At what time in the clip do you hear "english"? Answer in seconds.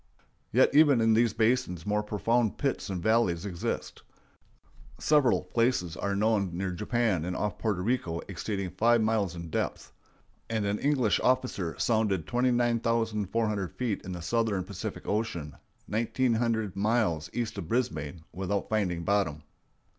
10.79-11.19